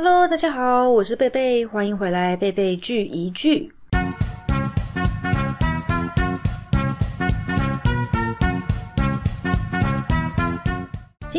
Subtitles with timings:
[0.00, 3.72] Hello，大家好，我是贝贝，欢迎回来，贝贝聚一聚。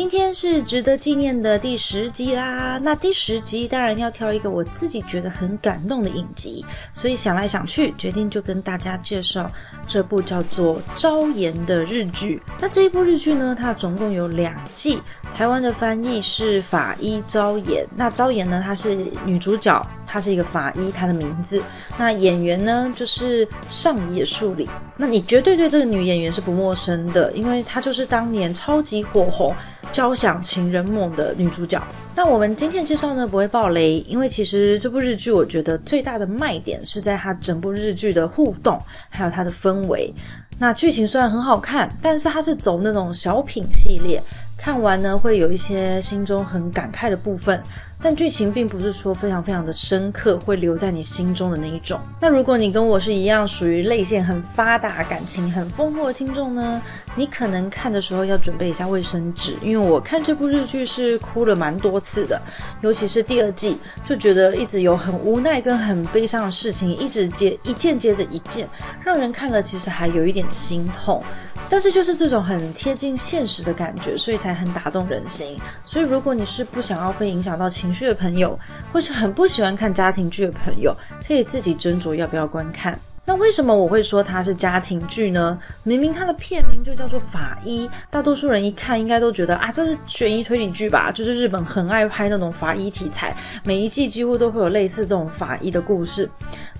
[0.00, 2.78] 今天是值得纪念的第十集啦。
[2.82, 9.52] 那第十集当然要挑一个我自己觉得很感动的影集，所以想来想去，决定就跟大家介绍
[9.86, 12.40] 这部叫做《朝颜》的日剧。
[12.58, 15.02] 那这一部日剧呢，它总共有两季，
[15.34, 17.86] 台湾的翻译是法医朝颜。
[17.94, 21.62] 那朝颜呢，她是女主角，她是一个法医，她的名字。
[21.96, 24.68] 那演员呢，就是上野树里。
[24.96, 29.54] 那你绝对对这个女演员是不陌生的，因为她就是当年超级火红。
[29.90, 31.82] 交响情人梦的女主角。
[32.14, 40.14] 那我们今天介绍呢不会爆雷，因为其实这部日剧我觉得最大的卖点是在它整部日剧的互动，还有它的氛围。
[40.60, 44.22] 那剧情虽然很好看，但是它是走那种小品系列，
[44.60, 47.62] 看完呢会有一些心中很感慨的部分。
[48.02, 52.00] 但剧情并不是说非常非常的深刻，会留在你心中的那一种。
[52.18, 56.80] 那如果你跟我是一样，属于泪腺很发达、感情很丰富的听众呢，
[57.14, 62.40] 你可能看的时候要准备一下卫生纸，因为我看这部日剧是哭了蛮多次的，
[62.80, 68.66] 尤其是第二季，就觉得一直有很无奈跟很悲伤的事情，一直接一件接着一件，
[69.04, 71.22] 让人看了其实还有一点心痛。
[71.70, 75.56] 但是就是这种很贴近现实的感觉，所以才很打动人心。
[75.84, 78.58] 所以如果你是不想要被影响到情绪的朋友，
[78.92, 80.92] 或是很不喜欢看家庭剧的朋友，
[81.24, 82.98] 可以自己斟酌要不要观看。
[83.26, 85.56] 那为什么我会说它是家庭剧呢？
[85.82, 91.12] 明明它的片名就叫做法医，大多数人一看应该都觉得啊，这是悬疑推理剧吧？
[91.12, 96.28] 就是日本很爱拍那种法医题材，每一季几乎都会有类似这种法医的故事。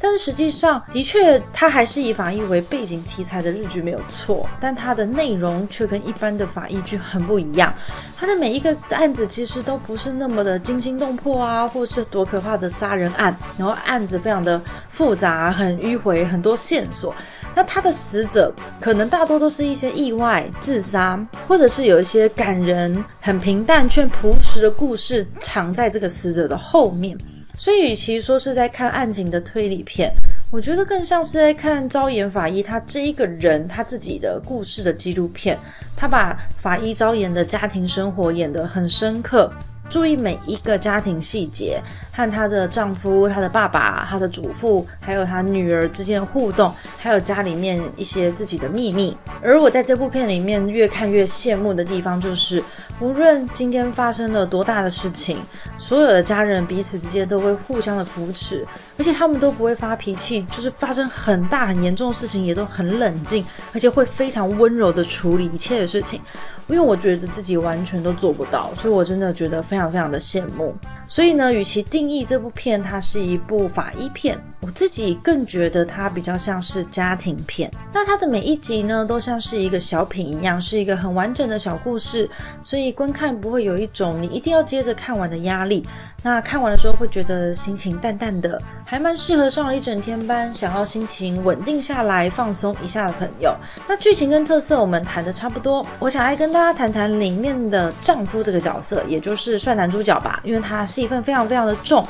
[0.02, 7.72] 但是实际上，的确它还是以法医为背景题材的日剧没有错，但它的内容却跟一般的法医剧很不一样。
[8.16, 17.14] 它的每一个案子其实都不是那么的惊心动魄啊，或是多可怕的杀人案，然后案子非常的复杂，很迂回，很多线索。
[17.54, 21.18] 那他的死者可能大多都是一些意外、自杀，
[21.48, 27.18] 或者是有一些感人、很平淡却朴实的故事藏在这个死者的后面。
[27.58, 30.10] 所以，与其说是在看案情的推理片，
[30.50, 35.58] 我觉得更像是在看昭言法医他这一个人他自己的故事的纪录片。
[35.94, 39.52] 他把法医昭言的家庭生活演得很深刻。
[39.90, 49.16] 注意每一个家庭细节，和她的丈夫、她的爸爸、她的祖父，还有她女儿之间的互动，还有家里面一些自己的秘密。
[49.42, 52.62] 而我在这部片里面越看越羡慕的地方，就是
[53.00, 55.38] 无论今天发生了多大的事情，
[55.76, 58.64] 所有的家人彼此之间都会互相的扶持，
[58.96, 66.20] 而且他们都不会发脾气，就是发生很大很严重的事情也都很冷静，而且会非常温柔的处理一切的事情。
[66.68, 70.74] 因为我觉得自己完全都做不到，所以我真的觉得非常非常非常的羡慕。
[71.06, 77.68] 所以呢，与其定义这部片它是一部法医片，我自己更觉得它比较像是家庭片。
[77.92, 82.28] 那它的每一集呢，都像是一个小品一样，是一个很完整的小故事，
[82.62, 85.84] 所以观看不会有一种你一定要接着看完的压力。
[86.22, 93.56] 那看完的时候会觉得心情淡淡的，还蛮适合上了一整天班，想要心情稳定下来、放松一下的朋友。
[93.88, 102.06] 那剧情跟特色我们谈的差不多，我想来跟大家谈谈里面的丈夫这个角色，也就是男主角吧，因为他戏份非常非常的重。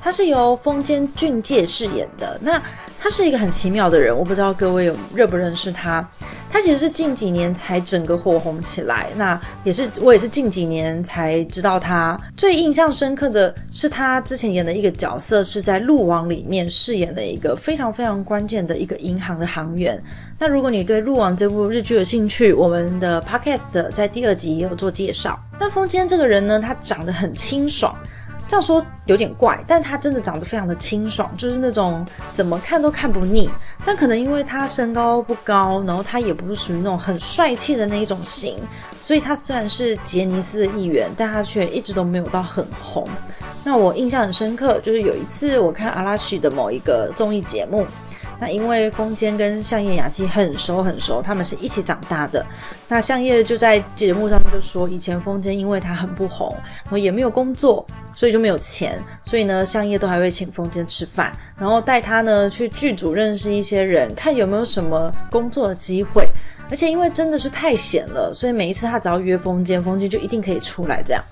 [0.00, 2.38] 他是由丰间俊介饰演的。
[2.40, 2.62] 那
[3.00, 6.08] 他是一个很奇妙的人，我不知道各位有认不认识他。
[6.50, 9.10] 他其实是近几年才整个火红起来。
[9.16, 12.18] 那也是我也是近几年才知道他。
[12.36, 20.00] 最印象深刻的是他之前演的一个角色，是在《路网》里面饰演了一个非常非常关键的一个银行的行员。
[20.38, 25.38] 那如果你对《路网》这部日剧有兴趣，我们的 Podcast 在第二集也有做介绍。
[25.58, 27.96] 那风间这个人呢，他长得很清爽。
[28.46, 32.02] 这样说有点怪，但他真的长得非常的清爽，就是那种
[32.32, 33.50] 怎么看都看不腻。
[33.84, 38.56] 但可能因为他身高不高，然后他也不是属于那种很帅气的那一种型，
[38.98, 43.06] 所以他虽然是杰尼斯的一员，但他却一直都没有到很红。
[43.62, 47.86] 那我印象很深刻，就是有一次我看阿拉西的某一个综艺节目。
[48.40, 52.44] 那因为风间跟相叶雅纪很熟很熟，他们是一起长大的。
[52.86, 56.54] 那相叶就在节目上面就说，以前风间因为他很不红，
[56.84, 66.28] 然后也没有工作，所以就没有钱，所以呢，相叶都还会请风间吃饭，然后带他呢去剧组认识一些人，看有没有什么工作的机会。
[66.70, 71.24] 而且因为真的是太闲了，所以每一次他只要约风间，风间就一定可以出来这样。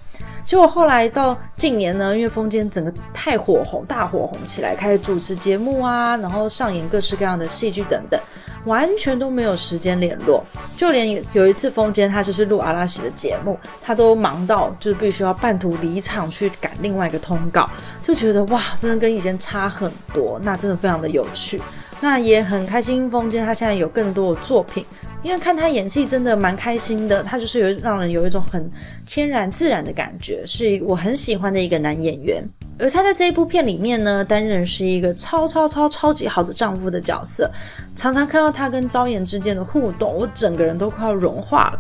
[0.46, 8.18] 结果后来到近年呢，因为风间整个太火红，大火红起来，开始主持节目啊，然后上演各式各样的戏剧等等。
[8.64, 10.42] 完全都没有时间联络。
[10.76, 17.68] 就连有一次风间他就是录阿拉西的节目，他都忙到就是必须要半途离场去赶另外一个通告，
[18.02, 21.62] 就觉得哇，真的跟以前差很多，那真的非常的有趣。
[22.00, 24.84] 那也很开心，风间他现在有更多的作品，
[25.22, 28.70] 因为看他演戏真的蛮开心的，他就是有让人有一种很
[29.04, 32.48] 天然自然的感觉，是我很喜欢的一个男演员。
[32.78, 37.50] 而他在这一部片里面呢，担任是一个超超超超级好的丈夫的角色，
[37.96, 41.78] 常常看到他跟昭妍之间的互动，我整个人都快要融化了。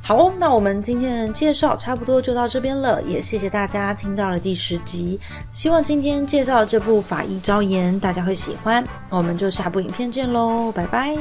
[0.00, 5.18] 好哦，那我们今天的介绍差不多就到这边了，也谢谢大家听到了第十集。
[5.52, 11.18] 希望今天介绍这部《法医昭妍》大家会喜欢，我们就下部影片见喽，拜拜。